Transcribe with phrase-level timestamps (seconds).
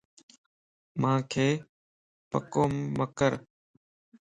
[1.01, 1.31] مانک
[2.29, 3.33] پڪو مَ مڪر